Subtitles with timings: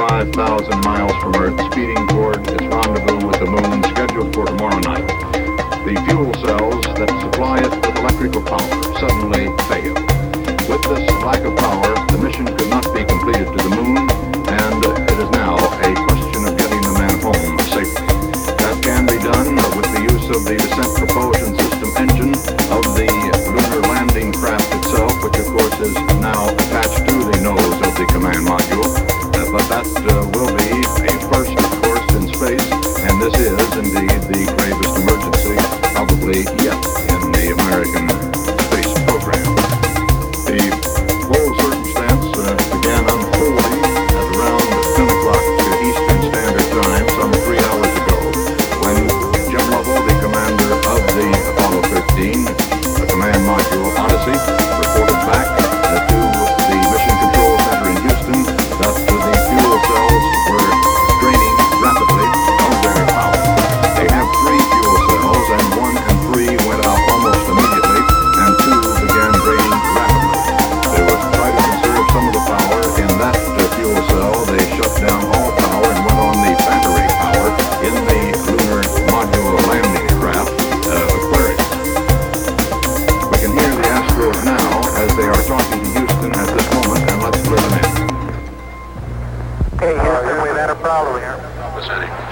[0.00, 5.04] 100,000 miles from Earth, speeding toward its rendezvous with the moon, scheduled for tomorrow night.
[5.84, 9.92] The fuel cells that supply it with electrical power suddenly fail.
[10.72, 14.08] With this lack of power, the mission could not be completed to the moon,
[14.48, 18.08] and it is now a question of getting the man home safely.
[18.56, 22.32] That can be done with the use of the descent propulsion system engine
[22.72, 23.04] of the
[23.52, 25.92] lunar landing craft itself, which of course is
[26.24, 26.59] now
[29.82, 30.19] Uh,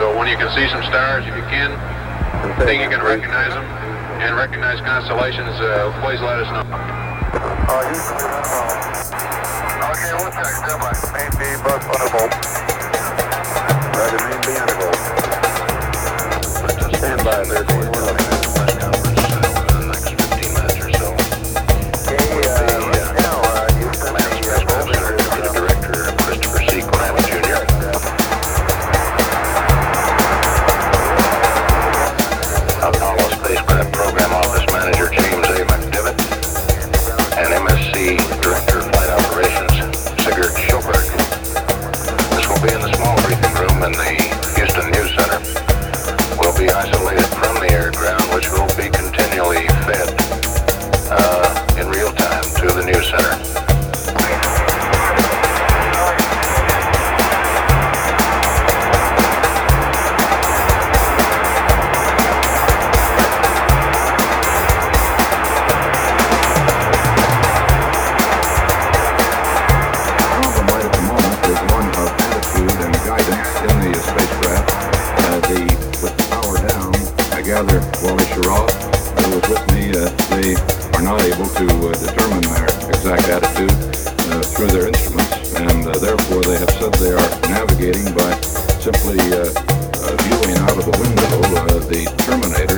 [0.00, 1.76] So when you can see some stars, if you can,
[2.64, 3.64] think you can recognize them
[4.24, 6.64] and recognize constellations, uh, please let us know.
[7.84, 8.80] Houston, we've had a problem.
[9.92, 10.56] Okay, we'll check.
[10.64, 11.04] Stand.
[11.12, 12.32] Main B, bus undervolt.
[13.92, 14.96] Roger, main B undervolt.
[16.96, 17.44] Stand by,
[43.80, 44.29] briefing
[73.40, 74.68] in the spacecraft.
[75.48, 75.62] The
[76.02, 76.92] with the power down,
[77.32, 78.68] I gather Wally Schirra,
[79.18, 80.54] who was with me, uh, they
[80.94, 86.42] are not able to uh, determine their exact attitude uh, through their instruments, and therefore
[86.42, 88.30] they have said they are navigating by
[88.84, 91.30] simply viewing out of the window
[91.90, 92.69] the Terminator,